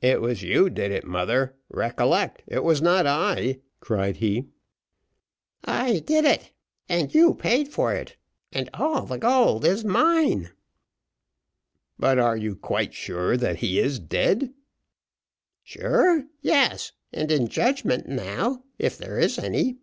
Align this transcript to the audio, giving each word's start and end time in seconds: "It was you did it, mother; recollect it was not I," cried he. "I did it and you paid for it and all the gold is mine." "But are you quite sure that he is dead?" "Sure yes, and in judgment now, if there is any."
"It 0.00 0.20
was 0.20 0.42
you 0.42 0.68
did 0.68 0.90
it, 0.90 1.04
mother; 1.06 1.54
recollect 1.68 2.42
it 2.48 2.64
was 2.64 2.82
not 2.82 3.06
I," 3.06 3.60
cried 3.78 4.16
he. 4.16 4.48
"I 5.64 6.00
did 6.00 6.24
it 6.24 6.50
and 6.88 7.14
you 7.14 7.34
paid 7.36 7.68
for 7.68 7.94
it 7.94 8.16
and 8.50 8.68
all 8.74 9.06
the 9.06 9.16
gold 9.16 9.64
is 9.64 9.84
mine." 9.84 10.50
"But 12.00 12.18
are 12.18 12.36
you 12.36 12.56
quite 12.56 12.94
sure 12.94 13.36
that 13.36 13.58
he 13.58 13.78
is 13.78 14.00
dead?" 14.00 14.52
"Sure 15.62 16.24
yes, 16.40 16.90
and 17.12 17.30
in 17.30 17.46
judgment 17.46 18.08
now, 18.08 18.64
if 18.76 18.98
there 18.98 19.20
is 19.20 19.38
any." 19.38 19.76